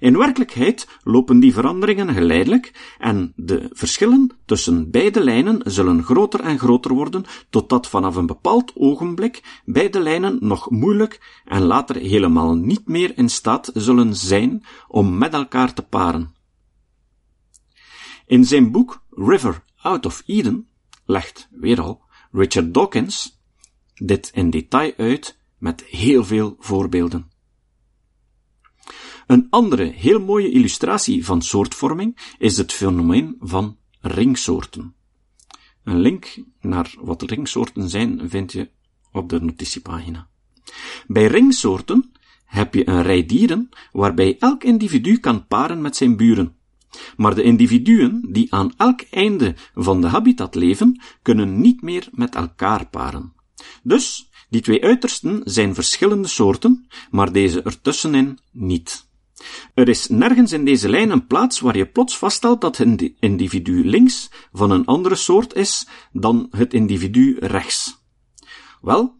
In 0.00 0.18
werkelijkheid 0.18 0.88
lopen 1.02 1.40
die 1.40 1.52
veranderingen 1.52 2.14
geleidelijk 2.14 2.94
en 2.98 3.32
de 3.36 3.68
verschillen 3.72 4.30
tussen 4.44 4.90
beide 4.90 5.24
lijnen 5.24 5.60
zullen 5.64 6.02
groter 6.04 6.40
en 6.40 6.58
groter 6.58 6.94
worden 6.94 7.24
totdat 7.50 7.86
vanaf 7.86 8.16
een 8.16 8.26
bepaald 8.26 8.72
ogenblik 8.74 9.60
beide 9.64 10.00
lijnen 10.00 10.38
nog 10.40 10.70
moeilijk 10.70 11.42
en 11.44 11.62
later 11.62 11.96
helemaal 11.96 12.54
niet 12.54 12.88
meer 12.88 13.18
in 13.18 13.28
staat 13.28 13.70
zullen 13.74 14.16
zijn 14.16 14.64
om 14.88 15.18
met 15.18 15.32
elkaar 15.32 15.74
te 15.74 15.82
paren. 15.82 16.34
In 18.26 18.44
zijn 18.44 18.70
boek 18.70 19.02
River 19.10 19.62
Out 19.76 20.06
of 20.06 20.22
Eden 20.26 20.68
legt, 21.04 21.48
weer 21.50 21.80
al, 21.80 22.02
Richard 22.32 22.74
Dawkins 22.74 23.40
dit 23.94 24.30
in 24.34 24.50
detail 24.50 24.92
uit 24.96 25.38
met 25.58 25.84
heel 25.84 26.24
veel 26.24 26.56
voorbeelden. 26.58 27.30
Een 29.28 29.46
andere 29.50 29.82
heel 29.82 30.20
mooie 30.20 30.50
illustratie 30.50 31.24
van 31.24 31.42
soortvorming 31.42 32.34
is 32.38 32.56
het 32.56 32.72
fenomeen 32.72 33.36
van 33.40 33.76
ringsoorten. 34.00 34.94
Een 35.84 36.00
link 36.00 36.38
naar 36.60 36.94
wat 37.00 37.22
ringsoorten 37.22 37.88
zijn 37.88 38.30
vind 38.30 38.52
je 38.52 38.68
op 39.12 39.28
de 39.28 39.40
notitiepagina. 39.40 40.28
Bij 41.06 41.26
ringsoorten 41.26 42.12
heb 42.44 42.74
je 42.74 42.88
een 42.88 43.02
rij 43.02 43.26
dieren 43.26 43.68
waarbij 43.92 44.36
elk 44.38 44.64
individu 44.64 45.18
kan 45.18 45.46
paren 45.46 45.80
met 45.80 45.96
zijn 45.96 46.16
buren. 46.16 46.56
Maar 47.16 47.34
de 47.34 47.42
individuen 47.42 48.32
die 48.32 48.54
aan 48.54 48.72
elk 48.76 49.00
einde 49.10 49.54
van 49.74 50.00
de 50.00 50.06
habitat 50.06 50.54
leven, 50.54 51.00
kunnen 51.22 51.60
niet 51.60 51.82
meer 51.82 52.08
met 52.12 52.34
elkaar 52.34 52.86
paren. 52.86 53.32
Dus, 53.82 54.30
die 54.50 54.60
twee 54.60 54.82
uitersten 54.82 55.40
zijn 55.44 55.74
verschillende 55.74 56.28
soorten, 56.28 56.86
maar 57.10 57.32
deze 57.32 57.62
ertussenin 57.62 58.38
niet. 58.52 59.06
Er 59.74 59.88
is 59.88 60.08
nergens 60.08 60.52
in 60.52 60.64
deze 60.64 60.88
lijn 60.88 61.10
een 61.10 61.26
plaats 61.26 61.60
waar 61.60 61.76
je 61.76 61.86
plots 61.86 62.18
vaststelt 62.18 62.60
dat 62.60 62.76
het 62.76 63.12
individu 63.20 63.84
links 63.84 64.30
van 64.52 64.70
een 64.70 64.86
andere 64.86 65.14
soort 65.14 65.54
is 65.54 65.86
dan 66.12 66.48
het 66.50 66.74
individu 66.74 67.36
rechts. 67.40 68.02
Wel, 68.80 69.14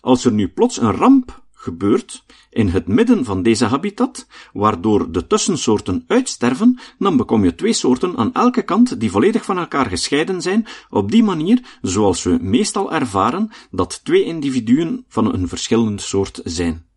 als 0.00 0.24
er 0.24 0.32
nu 0.32 0.48
plots 0.48 0.80
een 0.80 0.92
ramp 0.92 1.42
gebeurt 1.60 2.24
in 2.50 2.68
het 2.68 2.86
midden 2.86 3.24
van 3.24 3.42
deze 3.42 3.64
habitat, 3.64 4.26
waardoor 4.52 5.12
de 5.12 5.26
tussensoorten 5.26 6.04
uitsterven, 6.06 6.78
dan 6.98 7.16
bekom 7.16 7.44
je 7.44 7.54
twee 7.54 7.72
soorten 7.72 8.16
aan 8.16 8.34
elke 8.34 8.62
kant 8.62 9.00
die 9.00 9.10
volledig 9.10 9.44
van 9.44 9.58
elkaar 9.58 9.86
gescheiden 9.86 10.42
zijn, 10.42 10.66
op 10.90 11.10
die 11.10 11.22
manier 11.22 11.78
zoals 11.82 12.22
we 12.22 12.38
meestal 12.40 12.92
ervaren 12.92 13.50
dat 13.70 14.04
twee 14.04 14.24
individuen 14.24 15.04
van 15.08 15.34
een 15.34 15.48
verschillende 15.48 16.02
soort 16.02 16.40
zijn. 16.44 16.89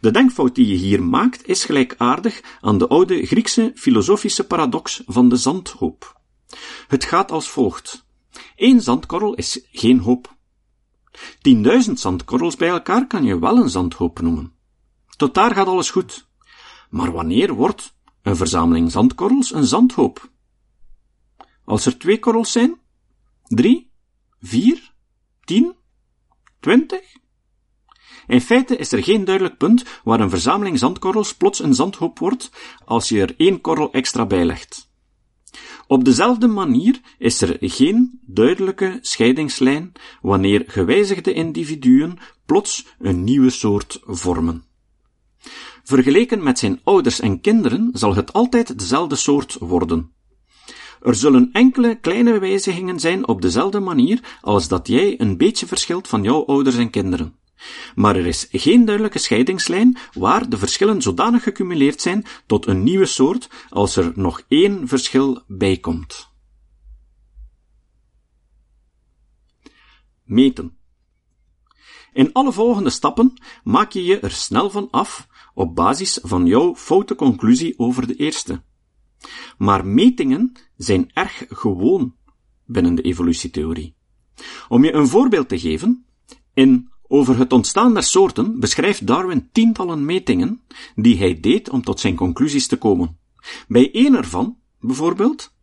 De 0.00 0.10
denkfout 0.10 0.54
die 0.54 0.66
je 0.66 0.74
hier 0.74 1.02
maakt 1.02 1.46
is 1.46 1.64
gelijkaardig 1.64 2.40
aan 2.60 2.78
de 2.78 2.88
oude 2.88 3.26
Griekse 3.26 3.72
filosofische 3.74 4.46
paradox 4.46 5.02
van 5.06 5.28
de 5.28 5.36
zandhoop. 5.36 6.20
Het 6.88 7.04
gaat 7.04 7.30
als 7.30 7.48
volgt. 7.48 8.04
Eén 8.56 8.80
zandkorrel 8.80 9.34
is 9.34 9.66
geen 9.72 9.98
hoop. 9.98 10.36
Tienduizend 11.40 12.00
zandkorrels 12.00 12.56
bij 12.56 12.68
elkaar 12.68 13.06
kan 13.06 13.24
je 13.24 13.38
wel 13.38 13.56
een 13.56 13.70
zandhoop 13.70 14.20
noemen. 14.20 14.52
Tot 15.16 15.34
daar 15.34 15.54
gaat 15.54 15.66
alles 15.66 15.90
goed. 15.90 16.28
Maar 16.90 17.12
wanneer 17.12 17.54
wordt 17.54 17.94
een 18.22 18.36
verzameling 18.36 18.92
zandkorrels 18.92 19.52
een 19.52 19.66
zandhoop? 19.66 20.30
Als 21.64 21.86
er 21.86 21.98
twee 21.98 22.18
korrels 22.18 22.52
zijn? 22.52 22.80
Drie? 23.44 23.90
Vier? 24.40 24.94
Tien? 25.44 25.74
Twintig? 26.60 27.16
In 28.26 28.40
feite 28.40 28.76
is 28.76 28.92
er 28.92 29.02
geen 29.02 29.24
duidelijk 29.24 29.56
punt 29.56 29.84
waar 30.04 30.20
een 30.20 30.30
verzameling 30.30 30.78
zandkorrels 30.78 31.34
plots 31.34 31.62
een 31.62 31.74
zandhoop 31.74 32.18
wordt 32.18 32.50
als 32.84 33.08
je 33.08 33.20
er 33.20 33.34
één 33.36 33.60
korrel 33.60 33.92
extra 33.92 34.26
bij 34.26 34.44
legt. 34.44 34.88
Op 35.86 36.04
dezelfde 36.04 36.46
manier 36.46 37.00
is 37.18 37.40
er 37.40 37.56
geen 37.60 38.20
duidelijke 38.26 38.98
scheidingslijn 39.00 39.92
wanneer 40.20 40.64
gewijzigde 40.66 41.32
individuen 41.32 42.18
plots 42.46 42.86
een 42.98 43.24
nieuwe 43.24 43.50
soort 43.50 44.00
vormen. 44.04 44.64
Vergeleken 45.84 46.42
met 46.42 46.58
zijn 46.58 46.80
ouders 46.84 47.20
en 47.20 47.40
kinderen 47.40 47.90
zal 47.92 48.14
het 48.14 48.32
altijd 48.32 48.78
dezelfde 48.78 49.16
soort 49.16 49.56
worden. 49.60 50.10
Er 51.02 51.14
zullen 51.14 51.48
enkele 51.52 51.94
kleine 52.00 52.38
wijzigingen 52.38 53.00
zijn 53.00 53.28
op 53.28 53.42
dezelfde 53.42 53.80
manier 53.80 54.38
als 54.40 54.68
dat 54.68 54.86
jij 54.86 55.20
een 55.20 55.36
beetje 55.36 55.66
verschilt 55.66 56.08
van 56.08 56.22
jouw 56.22 56.44
ouders 56.44 56.76
en 56.76 56.90
kinderen. 56.90 57.34
Maar 57.94 58.16
er 58.16 58.26
is 58.26 58.48
geen 58.50 58.84
duidelijke 58.84 59.18
scheidingslijn 59.18 59.96
waar 60.12 60.48
de 60.48 60.58
verschillen 60.58 61.02
zodanig 61.02 61.42
gecumuleerd 61.42 62.00
zijn 62.00 62.24
tot 62.46 62.66
een 62.66 62.82
nieuwe 62.82 63.06
soort 63.06 63.48
als 63.68 63.96
er 63.96 64.12
nog 64.14 64.42
één 64.48 64.88
verschil 64.88 65.42
bij 65.46 65.76
komt. 65.76 66.28
Meten. 70.24 70.76
In 72.12 72.32
alle 72.32 72.52
volgende 72.52 72.90
stappen 72.90 73.32
maak 73.64 73.92
je 73.92 74.04
je 74.04 74.18
er 74.18 74.30
snel 74.30 74.70
van 74.70 74.88
af 74.90 75.28
op 75.54 75.74
basis 75.74 76.18
van 76.22 76.46
jouw 76.46 76.74
foute 76.74 77.14
conclusie 77.14 77.78
over 77.78 78.06
de 78.06 78.16
eerste. 78.16 78.62
Maar 79.58 79.86
metingen 79.86 80.52
zijn 80.76 81.10
erg 81.12 81.44
gewoon 81.48 82.14
binnen 82.64 82.94
de 82.94 83.02
evolutietheorie. 83.02 83.94
Om 84.68 84.84
je 84.84 84.92
een 84.92 85.08
voorbeeld 85.08 85.48
te 85.48 85.58
geven, 85.58 86.06
in 86.54 86.90
over 87.08 87.38
het 87.38 87.52
ontstaan 87.52 87.94
der 87.94 88.02
soorten 88.02 88.60
beschrijft 88.60 89.06
Darwin 89.06 89.48
tientallen 89.52 90.04
metingen 90.04 90.60
die 90.94 91.18
hij 91.18 91.40
deed 91.40 91.70
om 91.70 91.82
tot 91.82 92.00
zijn 92.00 92.14
conclusies 92.14 92.66
te 92.66 92.76
komen. 92.76 93.18
Bij 93.68 93.90
één 93.92 94.14
ervan, 94.14 94.56
bijvoorbeeld, 94.80 95.54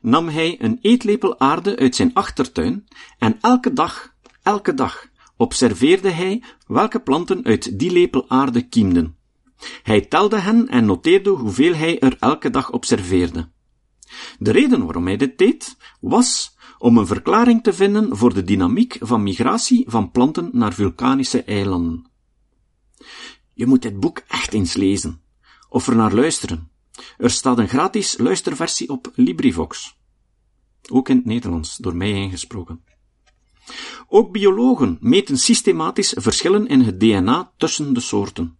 nam 0.00 0.28
hij 0.28 0.56
een 0.60 0.78
eetlepel 0.82 1.40
aarde 1.40 1.76
uit 1.76 1.96
zijn 1.96 2.14
achtertuin 2.14 2.88
en 3.18 3.38
elke 3.40 3.72
dag, 3.72 4.14
elke 4.42 4.74
dag, 4.74 5.10
observeerde 5.36 6.10
hij 6.10 6.42
welke 6.66 7.00
planten 7.00 7.44
uit 7.44 7.78
die 7.78 7.90
lepel 7.90 8.24
aarde 8.28 8.68
kiemden. 8.68 9.16
Hij 9.82 10.00
telde 10.00 10.38
hen 10.38 10.68
en 10.68 10.84
noteerde 10.84 11.30
hoeveel 11.30 11.74
hij 11.74 11.98
er 11.98 12.16
elke 12.20 12.50
dag 12.50 12.70
observeerde. 12.70 13.48
De 14.38 14.50
reden 14.50 14.84
waarom 14.84 15.06
hij 15.06 15.16
dit 15.16 15.38
deed, 15.38 15.76
was 16.00 16.51
om 16.82 16.98
een 16.98 17.06
verklaring 17.06 17.62
te 17.62 17.72
vinden 17.72 18.16
voor 18.16 18.34
de 18.34 18.44
dynamiek 18.44 18.96
van 19.00 19.22
migratie 19.22 19.84
van 19.88 20.10
planten 20.10 20.50
naar 20.52 20.72
vulkanische 20.72 21.42
eilanden. 21.42 22.06
Je 23.52 23.66
moet 23.66 23.82
dit 23.82 24.00
boek 24.00 24.22
echt 24.28 24.52
eens 24.52 24.74
lezen. 24.74 25.20
of 25.68 25.86
er 25.86 25.96
naar 25.96 26.14
luisteren. 26.14 26.70
Er 27.18 27.30
staat 27.30 27.58
een 27.58 27.68
gratis 27.68 28.18
luisterversie 28.18 28.88
op 28.88 29.12
LibriVox. 29.14 29.96
Ook 30.90 31.08
in 31.08 31.16
het 31.16 31.24
Nederlands, 31.24 31.76
door 31.76 31.96
mij 31.96 32.10
ingesproken. 32.10 32.84
Ook 34.08 34.32
biologen 34.32 34.98
meten 35.00 35.38
systematisch 35.38 36.14
verschillen 36.16 36.66
in 36.66 36.80
het 36.80 37.00
DNA 37.00 37.52
tussen 37.56 37.94
de 37.94 38.00
soorten. 38.00 38.58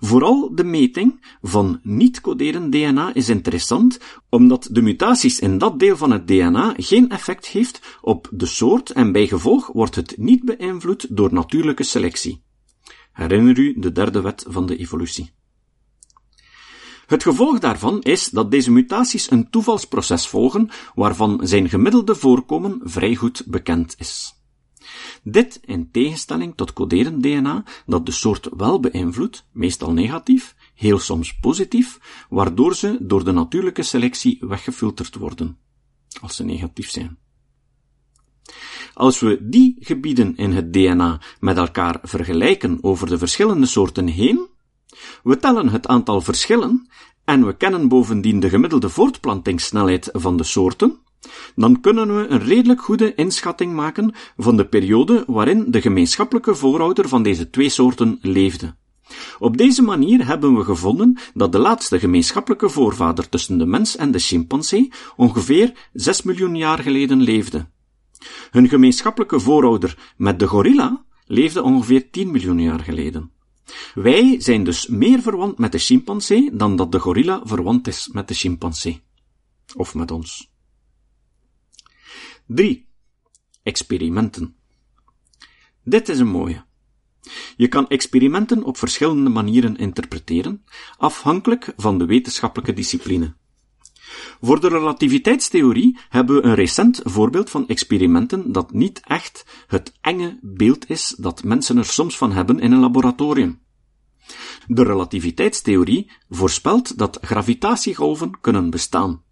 Vooral 0.00 0.54
de 0.54 0.64
meting 0.64 1.36
van 1.42 1.80
niet-coderend 1.82 2.72
DNA 2.72 3.14
is 3.14 3.28
interessant, 3.28 4.00
omdat 4.28 4.68
de 4.70 4.82
mutaties 4.82 5.38
in 5.38 5.58
dat 5.58 5.78
deel 5.78 5.96
van 5.96 6.10
het 6.10 6.26
DNA 6.26 6.74
geen 6.76 7.08
effect 7.10 7.46
heeft 7.46 7.98
op 8.00 8.28
de 8.32 8.46
soort 8.46 8.90
en 8.90 9.12
bij 9.12 9.26
gevolg 9.26 9.66
wordt 9.72 9.94
het 9.94 10.14
niet 10.16 10.44
beïnvloed 10.44 11.06
door 11.16 11.32
natuurlijke 11.32 11.82
selectie. 11.82 12.42
Herinner 13.12 13.58
u 13.58 13.74
de 13.78 13.92
derde 13.92 14.20
wet 14.20 14.44
van 14.48 14.66
de 14.66 14.76
evolutie. 14.76 15.30
Het 17.06 17.22
gevolg 17.22 17.58
daarvan 17.58 18.02
is 18.02 18.28
dat 18.28 18.50
deze 18.50 18.70
mutaties 18.70 19.30
een 19.30 19.50
toevalsproces 19.50 20.28
volgen 20.28 20.70
waarvan 20.94 21.40
zijn 21.42 21.68
gemiddelde 21.68 22.14
voorkomen 22.14 22.80
vrij 22.82 23.14
goed 23.14 23.42
bekend 23.46 23.94
is. 23.98 24.37
Dit 25.22 25.60
in 25.64 25.90
tegenstelling 25.90 26.52
tot 26.56 26.72
coderend 26.72 27.22
DNA, 27.22 27.64
dat 27.86 28.06
de 28.06 28.12
soort 28.12 28.48
wel 28.56 28.80
beïnvloedt, 28.80 29.46
meestal 29.52 29.92
negatief, 29.92 30.54
heel 30.74 30.98
soms 30.98 31.38
positief, 31.38 31.98
waardoor 32.28 32.74
ze 32.74 32.98
door 33.00 33.24
de 33.24 33.32
natuurlijke 33.32 33.82
selectie 33.82 34.38
weggefilterd 34.40 35.14
worden, 35.14 35.58
als 36.20 36.36
ze 36.36 36.44
negatief 36.44 36.90
zijn. 36.90 37.18
Als 38.94 39.20
we 39.20 39.48
die 39.48 39.76
gebieden 39.80 40.36
in 40.36 40.52
het 40.52 40.72
DNA 40.72 41.20
met 41.40 41.56
elkaar 41.56 41.98
vergelijken 42.02 42.78
over 42.80 43.06
de 43.08 43.18
verschillende 43.18 43.66
soorten 43.66 44.06
heen, 44.06 44.48
we 45.22 45.36
tellen 45.36 45.68
het 45.68 45.86
aantal 45.86 46.20
verschillen 46.20 46.88
en 47.24 47.46
we 47.46 47.56
kennen 47.56 47.88
bovendien 47.88 48.40
de 48.40 48.48
gemiddelde 48.48 48.88
voortplantingssnelheid 48.88 50.08
van 50.12 50.36
de 50.36 50.44
soorten, 50.44 50.98
dan 51.54 51.80
kunnen 51.80 52.16
we 52.16 52.26
een 52.26 52.44
redelijk 52.44 52.80
goede 52.80 53.14
inschatting 53.14 53.74
maken 53.74 54.14
van 54.36 54.56
de 54.56 54.66
periode 54.66 55.24
waarin 55.26 55.64
de 55.70 55.80
gemeenschappelijke 55.80 56.54
voorouder 56.54 57.08
van 57.08 57.22
deze 57.22 57.50
twee 57.50 57.68
soorten 57.68 58.18
leefde. 58.22 58.74
Op 59.38 59.56
deze 59.56 59.82
manier 59.82 60.26
hebben 60.26 60.56
we 60.56 60.64
gevonden 60.64 61.18
dat 61.34 61.52
de 61.52 61.58
laatste 61.58 61.98
gemeenschappelijke 61.98 62.68
voorvader 62.68 63.28
tussen 63.28 63.58
de 63.58 63.66
mens 63.66 63.96
en 63.96 64.10
de 64.10 64.18
chimpansee 64.18 64.92
ongeveer 65.16 65.88
6 65.92 66.22
miljoen 66.22 66.56
jaar 66.56 66.78
geleden 66.78 67.20
leefde. 67.20 67.66
Hun 68.50 68.68
gemeenschappelijke 68.68 69.40
voorouder 69.40 70.14
met 70.16 70.38
de 70.38 70.46
gorilla 70.46 71.04
leefde 71.26 71.62
ongeveer 71.62 72.10
10 72.10 72.30
miljoen 72.30 72.60
jaar 72.60 72.80
geleden. 72.80 73.30
Wij 73.94 74.40
zijn 74.40 74.64
dus 74.64 74.86
meer 74.86 75.20
verwant 75.20 75.58
met 75.58 75.72
de 75.72 75.78
chimpansee 75.78 76.50
dan 76.52 76.76
dat 76.76 76.92
de 76.92 76.98
gorilla 76.98 77.40
verwant 77.44 77.86
is 77.86 78.08
met 78.12 78.28
de 78.28 78.34
chimpansee. 78.34 79.02
Of 79.74 79.94
met 79.94 80.10
ons. 80.10 80.50
3. 82.50 82.88
Experimenten. 83.62 84.56
Dit 85.84 86.08
is 86.08 86.18
een 86.18 86.28
mooie. 86.28 86.64
Je 87.56 87.68
kan 87.68 87.88
experimenten 87.88 88.62
op 88.62 88.76
verschillende 88.76 89.30
manieren 89.30 89.76
interpreteren, 89.76 90.64
afhankelijk 90.96 91.72
van 91.76 91.98
de 91.98 92.06
wetenschappelijke 92.06 92.72
discipline. 92.72 93.34
Voor 94.40 94.60
de 94.60 94.68
relativiteitstheorie 94.68 95.98
hebben 96.08 96.36
we 96.36 96.42
een 96.42 96.54
recent 96.54 97.00
voorbeeld 97.04 97.50
van 97.50 97.68
experimenten 97.68 98.52
dat 98.52 98.72
niet 98.72 99.00
echt 99.04 99.64
het 99.66 99.92
enge 100.00 100.38
beeld 100.42 100.90
is 100.90 101.14
dat 101.18 101.44
mensen 101.44 101.76
er 101.78 101.84
soms 101.84 102.16
van 102.16 102.32
hebben 102.32 102.60
in 102.60 102.72
een 102.72 102.80
laboratorium. 102.80 103.60
De 104.66 104.82
relativiteitstheorie 104.82 106.10
voorspelt 106.28 106.98
dat 106.98 107.18
gravitatiegolven 107.20 108.40
kunnen 108.40 108.70
bestaan. 108.70 109.26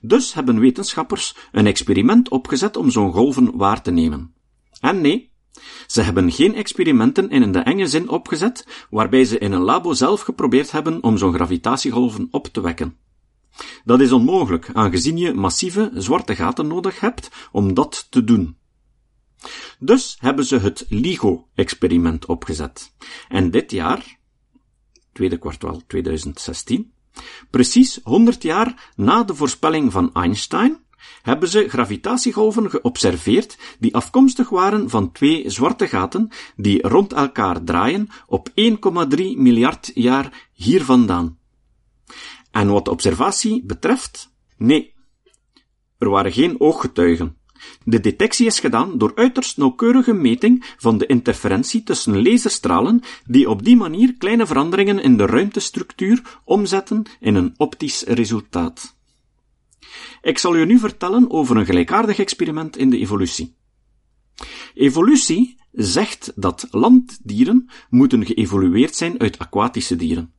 Dus 0.00 0.34
hebben 0.34 0.60
wetenschappers 0.60 1.36
een 1.52 1.66
experiment 1.66 2.28
opgezet 2.28 2.76
om 2.76 2.90
zo'n 2.90 3.12
golven 3.12 3.56
waar 3.56 3.82
te 3.82 3.90
nemen. 3.90 4.34
En 4.80 5.00
nee, 5.00 5.32
ze 5.86 6.02
hebben 6.02 6.32
geen 6.32 6.54
experimenten 6.54 7.30
in 7.30 7.52
de 7.52 7.58
enge 7.58 7.86
zin 7.86 8.08
opgezet, 8.08 8.86
waarbij 8.90 9.24
ze 9.24 9.38
in 9.38 9.52
een 9.52 9.62
labo 9.62 9.92
zelf 9.92 10.20
geprobeerd 10.20 10.70
hebben 10.70 11.02
om 11.02 11.18
zo'n 11.18 11.34
gravitatiegolven 11.34 12.28
op 12.30 12.46
te 12.46 12.60
wekken. 12.60 12.96
Dat 13.84 14.00
is 14.00 14.12
onmogelijk, 14.12 14.70
aangezien 14.72 15.16
je 15.16 15.34
massieve 15.34 15.90
zwarte 15.94 16.34
gaten 16.34 16.66
nodig 16.66 17.00
hebt 17.00 17.30
om 17.52 17.74
dat 17.74 18.06
te 18.10 18.24
doen. 18.24 18.56
Dus 19.78 20.16
hebben 20.18 20.44
ze 20.44 20.58
het 20.58 20.86
LIGO-experiment 20.88 22.26
opgezet. 22.26 22.92
En 23.28 23.50
dit 23.50 23.70
jaar, 23.70 24.18
tweede 25.12 25.38
kwartaal 25.38 25.82
2016, 25.86 26.92
Precies 27.50 28.00
100 28.02 28.42
jaar 28.42 28.92
na 28.96 29.22
de 29.22 29.34
voorspelling 29.34 29.92
van 29.92 30.14
Einstein 30.14 30.80
hebben 31.22 31.48
ze 31.48 31.68
gravitatiegolven 31.68 32.70
geobserveerd 32.70 33.58
die 33.78 33.94
afkomstig 33.94 34.48
waren 34.48 34.90
van 34.90 35.12
twee 35.12 35.50
zwarte 35.50 35.86
gaten 35.86 36.28
die 36.56 36.88
rond 36.88 37.12
elkaar 37.12 37.64
draaien 37.64 38.08
op 38.26 38.48
1,3 38.48 38.54
miljard 39.36 39.90
jaar 39.94 40.48
hier 40.52 40.84
vandaan. 40.84 41.38
En 42.50 42.68
wat 42.68 42.84
de 42.84 42.90
observatie 42.90 43.64
betreft, 43.64 44.30
nee, 44.56 44.94
er 45.98 46.08
waren 46.08 46.32
geen 46.32 46.60
ooggetuigen. 46.60 47.36
De 47.84 48.00
detectie 48.00 48.46
is 48.46 48.60
gedaan 48.60 48.98
door 48.98 49.12
uiterst 49.14 49.56
nauwkeurige 49.56 50.12
meting 50.12 50.74
van 50.76 50.98
de 50.98 51.06
interferentie 51.06 51.82
tussen 51.82 52.22
laserstralen 52.22 53.02
die 53.26 53.50
op 53.50 53.64
die 53.64 53.76
manier 53.76 54.14
kleine 54.18 54.46
veranderingen 54.46 54.98
in 54.98 55.16
de 55.16 55.26
ruimtestructuur 55.26 56.40
omzetten 56.44 57.02
in 57.20 57.34
een 57.34 57.54
optisch 57.56 58.02
resultaat. 58.02 58.96
Ik 60.22 60.38
zal 60.38 60.56
u 60.56 60.66
nu 60.66 60.78
vertellen 60.78 61.30
over 61.30 61.56
een 61.56 61.64
gelijkaardig 61.64 62.18
experiment 62.18 62.76
in 62.76 62.90
de 62.90 62.98
evolutie. 62.98 63.56
Evolutie 64.74 65.56
zegt 65.72 66.32
dat 66.34 66.68
landdieren 66.70 67.70
moeten 67.90 68.26
geëvolueerd 68.26 68.94
zijn 68.94 69.20
uit 69.20 69.38
aquatische 69.38 69.96
dieren. 69.96 70.32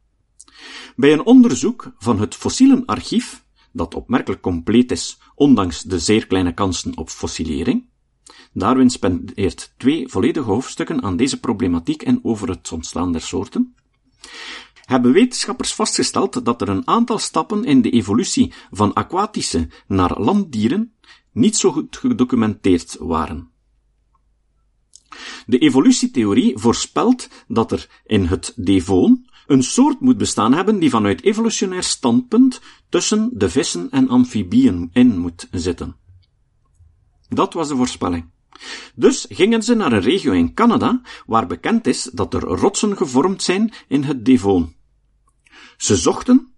Bij 0.96 1.14
een 1.14 1.26
onderzoek 1.26 1.94
van 1.98 2.20
het 2.20 2.36
fossielenarchief 2.36 3.43
dat 3.74 3.96
opmerkelijk 3.96 4.42
compleet 4.42 4.92
is, 4.92 5.20
ondanks 5.36 5.82
de 5.82 6.00
zeer 6.00 6.28
kleine 6.28 6.54
kansen 6.54 6.98
op 6.98 7.10
fossilering. 7.10 7.86
Darwin 8.54 8.90
spendeert 8.90 9.74
twee 9.78 10.08
volledige 10.08 10.50
hoofdstukken 10.50 11.04
aan 11.04 11.18
deze 11.18 11.40
problematiek 11.40 12.02
en 12.02 12.20
over 12.24 12.50
het 12.50 12.72
ontstaan 12.72 13.12
der 13.12 13.22
soorten. 13.22 13.76
Hebben 14.74 15.12
wetenschappers 15.12 15.74
vastgesteld 15.74 16.46
dat 16.46 16.62
er 16.62 16.70
een 16.70 16.88
aantal 16.88 17.18
stappen 17.20 17.64
in 17.64 17.82
de 17.82 17.90
evolutie 17.90 18.54
van 18.72 18.94
aquatische 18.94 19.70
naar 19.88 20.22
landdieren 20.22 20.94
niet 21.32 21.58
zo 21.58 21.72
goed 21.72 21.98
gedocumenteerd 21.98 22.98
waren. 23.00 23.52
De 25.46 25.58
evolutietheorie 25.58 26.58
voorspelt 26.58 27.30
dat 27.48 27.72
er 27.72 28.02
in 28.06 28.26
het 28.26 28.54
Devon 28.56 29.28
een 29.48 29.64
soort 29.64 30.00
moet 30.00 30.18
bestaan 30.18 30.54
hebben 30.54 30.80
die 30.80 30.90
vanuit 30.90 31.24
evolutionair 31.24 31.84
standpunt 31.84 32.62
tussen 32.90 33.30
de 33.34 33.50
vissen 33.50 33.92
en 33.92 34.10
amfibieën 34.10 34.90
in 34.94 35.18
moet 35.18 35.48
zitten. 35.52 35.96
Dat 37.30 37.54
was 37.54 37.68
de 37.68 37.76
voorspelling. 37.76 38.32
Dus 38.96 39.26
gingen 39.30 39.64
ze 39.64 39.74
naar 39.74 39.92
een 39.92 40.02
regio 40.02 40.32
in 40.32 40.54
Canada 40.54 41.02
waar 41.26 41.48
bekend 41.48 41.88
is 41.88 42.04
dat 42.04 42.34
er 42.34 42.42
rotsen 42.42 42.98
gevormd 42.98 43.44
zijn 43.44 43.74
in 43.88 44.04
het 44.04 44.26
Devon. 44.26 44.76
Ze 45.78 45.96
zochten 45.96 46.54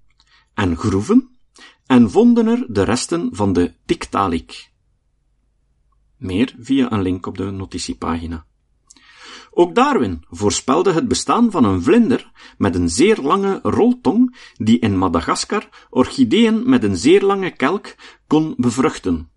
en 0.53 0.77
groeven 0.77 1.37
en 1.85 2.11
vonden 2.11 2.47
er 2.47 2.65
de 2.67 2.83
resten 2.83 3.29
van 3.31 3.53
de 3.53 3.73
Tiktaalik. 3.85 4.71
Meer 6.17 6.55
via 6.59 6.91
een 6.91 7.01
link 7.01 7.25
op 7.25 7.37
de 7.37 7.51
notitiepagina. 7.51 8.45
Ook 9.57 9.75
Darwin 9.75 10.23
voorspelde 10.29 10.91
het 10.91 11.07
bestaan 11.07 11.51
van 11.51 11.63
een 11.63 11.81
vlinder 11.81 12.31
met 12.57 12.75
een 12.75 12.89
zeer 12.89 13.21
lange 13.21 13.59
roltong 13.63 14.35
die 14.57 14.79
in 14.79 14.97
Madagaskar 14.97 15.87
orchideeën 15.89 16.69
met 16.69 16.83
een 16.83 16.95
zeer 16.95 17.21
lange 17.21 17.51
kelk 17.51 17.95
kon 18.27 18.53
bevruchten. 18.57 19.29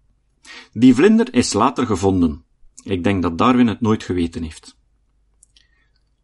Die 0.73 0.95
vlinder 0.95 1.35
is 1.35 1.53
later 1.53 1.87
gevonden. 1.87 2.45
Ik 2.83 3.05
denk 3.05 3.23
dat 3.23 3.39
Darwin 3.39 3.67
het 3.67 3.81
nooit 3.81 4.03
geweten 4.03 4.43
heeft. 4.43 4.77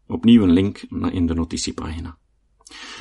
Opnieuw 0.07 0.42
een 0.42 0.52
link 0.52 0.87
in 1.11 1.26
de 1.26 1.35
notitiepagina. 1.35 2.18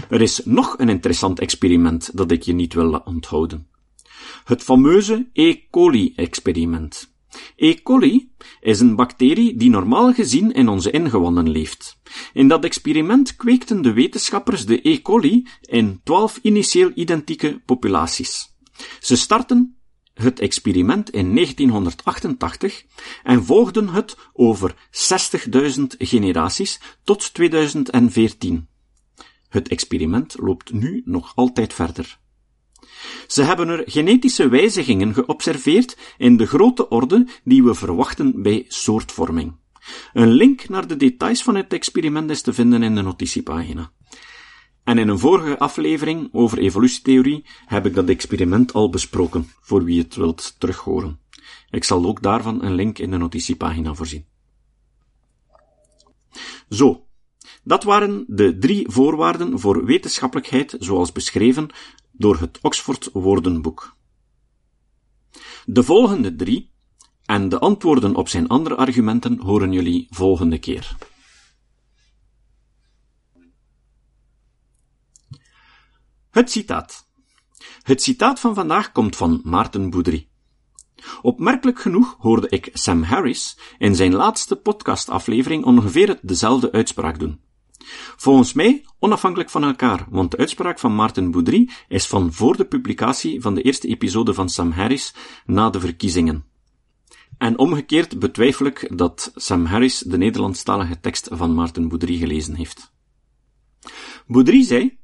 Er 0.09 0.21
is 0.21 0.41
nog 0.45 0.79
een 0.79 0.89
interessant 0.89 1.39
experiment 1.39 2.17
dat 2.17 2.31
ik 2.31 2.41
je 2.41 2.53
niet 2.53 2.73
wil 2.73 2.93
onthouden. 2.93 3.67
Het 4.43 4.63
fameuze 4.63 5.29
E. 5.33 5.55
coli-experiment. 5.69 7.12
E. 7.55 7.81
coli 7.81 8.31
is 8.61 8.79
een 8.79 8.95
bacterie 8.95 9.55
die 9.55 9.69
normaal 9.69 10.13
gezien 10.13 10.51
in 10.51 10.67
onze 10.67 10.91
ingewanden 10.91 11.49
leeft. 11.49 11.97
In 12.33 12.47
dat 12.47 12.63
experiment 12.63 13.35
kweekten 13.35 13.81
de 13.81 13.93
wetenschappers 13.93 14.65
de 14.65 14.89
E. 14.89 15.01
coli 15.01 15.47
in 15.61 16.01
twaalf 16.03 16.39
initieel 16.41 16.91
identieke 16.95 17.61
populaties. 17.65 18.55
Ze 18.99 19.15
starten 19.15 19.77
het 20.13 20.39
experiment 20.39 21.09
in 21.09 21.35
1988 21.35 22.83
en 23.23 23.45
volgden 23.45 23.89
het 23.89 24.17
over 24.33 24.75
60.000 25.77 25.83
generaties 25.97 26.79
tot 27.03 27.33
2014. 27.33 28.67
Het 29.49 29.67
experiment 29.67 30.35
loopt 30.39 30.73
nu 30.73 31.01
nog 31.05 31.35
altijd 31.35 31.73
verder. 31.73 32.21
Ze 33.27 33.43
hebben 33.43 33.67
er 33.67 33.83
genetische 33.85 34.49
wijzigingen 34.49 35.13
geobserveerd 35.13 35.97
in 36.17 36.37
de 36.37 36.45
grote 36.45 36.89
orde 36.89 37.27
die 37.43 37.63
we 37.63 37.73
verwachten 37.73 38.41
bij 38.41 38.65
soortvorming. 38.67 39.55
Een 40.13 40.31
link 40.31 40.69
naar 40.69 40.87
de 40.87 40.97
details 40.97 41.43
van 41.43 41.55
het 41.55 41.73
experiment 41.73 42.29
is 42.29 42.41
te 42.41 42.53
vinden 42.53 42.83
in 42.83 42.95
de 42.95 43.01
notitiepagina. 43.01 43.91
En 44.83 44.97
in 44.97 45.07
een 45.07 45.19
vorige 45.19 45.59
aflevering 45.59 46.29
over 46.31 46.57
evolutietheorie 46.57 47.45
heb 47.65 47.85
ik 47.85 47.95
dat 47.95 48.09
experiment 48.09 48.73
al 48.73 48.89
besproken, 48.89 49.49
voor 49.61 49.83
wie 49.83 50.01
het 50.01 50.15
wilt 50.15 50.55
terughoren. 50.57 51.19
Ik 51.69 51.83
zal 51.83 52.05
ook 52.05 52.21
daarvan 52.21 52.63
een 52.63 52.75
link 52.75 52.99
in 52.99 53.11
de 53.11 53.17
notitiepagina 53.17 53.93
voorzien. 53.93 54.25
Zo, 56.69 57.05
dat 57.63 57.83
waren 57.83 58.25
de 58.27 58.57
drie 58.57 58.89
voorwaarden 58.89 59.59
voor 59.59 59.85
wetenschappelijkheid 59.85 60.75
zoals 60.79 61.11
beschreven 61.11 61.69
door 62.13 62.39
het 62.39 62.59
Oxford 62.61 63.09
Woordenboek. 63.13 63.95
De 65.65 65.83
volgende 65.83 66.35
drie 66.35 66.71
en 67.25 67.49
de 67.49 67.59
antwoorden 67.59 68.15
op 68.15 68.29
zijn 68.29 68.47
andere 68.47 68.75
argumenten 68.75 69.39
horen 69.39 69.71
jullie 69.71 70.07
volgende 70.09 70.59
keer. 70.59 70.95
Het 76.29 76.51
citaat. 76.51 77.07
Het 77.81 78.01
citaat 78.01 78.39
van 78.39 78.53
vandaag 78.53 78.91
komt 78.91 79.15
van 79.15 79.41
Maarten 79.43 79.89
Boudry. 79.89 80.27
Opmerkelijk 81.21 81.79
genoeg 81.79 82.15
hoorde 82.19 82.49
ik 82.49 82.69
Sam 82.73 83.03
Harris 83.03 83.57
in 83.77 83.95
zijn 83.95 84.13
laatste 84.13 84.55
podcastaflevering 84.55 85.63
ongeveer 85.63 86.19
dezelfde 86.21 86.71
uitspraak 86.71 87.19
doen. 87.19 87.41
Volgens 88.15 88.53
mij 88.53 88.85
onafhankelijk 88.99 89.49
van 89.49 89.63
elkaar, 89.63 90.05
want 90.09 90.31
de 90.31 90.37
uitspraak 90.37 90.79
van 90.79 90.95
Maarten 90.95 91.31
Boudry 91.31 91.69
is 91.87 92.07
van 92.07 92.33
voor 92.33 92.57
de 92.57 92.65
publicatie 92.65 93.41
van 93.41 93.55
de 93.55 93.61
eerste 93.61 93.87
episode 93.87 94.33
van 94.33 94.49
Sam 94.49 94.71
Harris 94.71 95.13
na 95.45 95.69
de 95.69 95.79
verkiezingen. 95.79 96.45
En 97.37 97.57
omgekeerd 97.57 98.19
betwijfel 98.19 98.65
ik 98.65 98.97
dat 98.97 99.31
Sam 99.35 99.65
Harris 99.65 99.99
de 99.99 100.17
Nederlandstalige 100.17 100.99
tekst 100.99 101.27
van 101.31 101.53
Maarten 101.53 101.87
Boudry 101.87 102.17
gelezen 102.17 102.55
heeft. 102.55 102.93
Boudry 104.27 104.63
zei, 104.63 104.97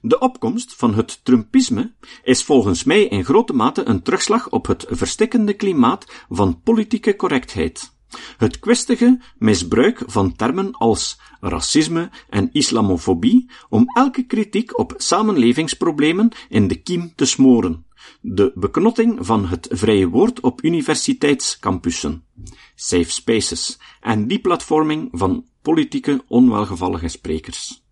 de 0.00 0.18
opkomst 0.18 0.74
van 0.74 0.94
het 0.94 1.24
Trumpisme 1.24 1.94
is 2.22 2.42
volgens 2.44 2.84
mij 2.84 3.02
in 3.02 3.24
grote 3.24 3.52
mate 3.52 3.84
een 3.84 4.02
terugslag 4.02 4.48
op 4.48 4.66
het 4.66 4.86
verstikkende 4.88 5.54
klimaat 5.54 6.24
van 6.28 6.62
politieke 6.62 7.16
correctheid. 7.16 7.98
Het 8.36 8.58
kwistige 8.58 9.20
misbruik 9.38 10.02
van 10.06 10.36
termen 10.36 10.72
als 10.72 11.20
racisme 11.40 12.10
en 12.28 12.48
islamofobie 12.52 13.50
om 13.68 13.84
elke 13.96 14.22
kritiek 14.26 14.78
op 14.78 14.94
samenlevingsproblemen 14.96 16.28
in 16.48 16.68
de 16.68 16.74
kiem 16.74 17.12
te 17.14 17.24
smoren. 17.24 17.84
De 18.20 18.52
beknotting 18.54 19.18
van 19.20 19.46
het 19.46 19.68
vrije 19.70 20.08
woord 20.08 20.40
op 20.40 20.64
universiteitscampussen, 20.64 22.24
safe 22.74 23.10
spaces 23.10 23.78
en 24.00 24.28
deplatforming 24.28 25.08
van 25.12 25.44
politieke 25.62 26.24
onwelgevallige 26.28 27.08
sprekers 27.08 27.82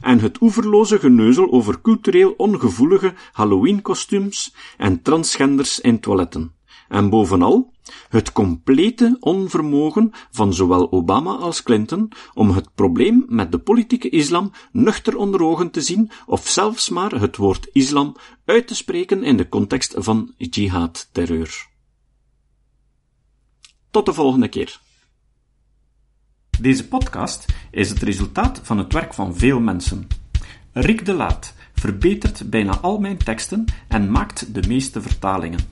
en 0.00 0.20
het 0.20 0.40
oeverloze 0.40 0.98
geneuzel 0.98 1.52
over 1.52 1.80
cultureel 1.80 2.34
ongevoelige 2.36 3.14
Halloween-kostuums 3.32 4.54
en 4.76 5.02
transgenders 5.02 5.80
in 5.80 6.00
toiletten. 6.00 6.54
En 6.88 7.10
bovenal, 7.10 7.71
het 8.08 8.32
complete 8.32 9.16
onvermogen 9.20 10.10
van 10.30 10.54
zowel 10.54 10.92
Obama 10.92 11.30
als 11.30 11.62
Clinton 11.62 12.12
om 12.34 12.50
het 12.50 12.74
probleem 12.74 13.24
met 13.28 13.52
de 13.52 13.58
politieke 13.58 14.08
islam 14.08 14.52
nuchter 14.72 15.16
onder 15.16 15.42
ogen 15.42 15.70
te 15.70 15.80
zien 15.80 16.10
of 16.26 16.48
zelfs 16.48 16.88
maar 16.88 17.10
het 17.10 17.36
woord 17.36 17.68
islam 17.72 18.16
uit 18.44 18.66
te 18.66 18.74
spreken 18.74 19.24
in 19.24 19.36
de 19.36 19.48
context 19.48 19.94
van 19.96 20.34
jihad-terreur. 20.36 21.70
Tot 23.90 24.06
de 24.06 24.12
volgende 24.12 24.48
keer. 24.48 24.80
Deze 26.60 26.88
podcast 26.88 27.46
is 27.70 27.88
het 27.88 27.98
resultaat 27.98 28.60
van 28.62 28.78
het 28.78 28.92
werk 28.92 29.14
van 29.14 29.36
veel 29.36 29.60
mensen. 29.60 30.08
Rick 30.72 31.04
de 31.04 31.12
Laat 31.12 31.54
verbetert 31.74 32.50
bijna 32.50 32.78
al 32.78 32.98
mijn 32.98 33.16
teksten 33.16 33.64
en 33.88 34.10
maakt 34.10 34.54
de 34.54 34.68
meeste 34.68 35.02
vertalingen. 35.02 35.71